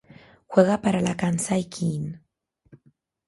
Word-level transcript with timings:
Juega 0.47 0.81
para 0.81 0.99
la 1.07 1.15
Kansai 1.15 1.61
Ki-In. 1.73 2.09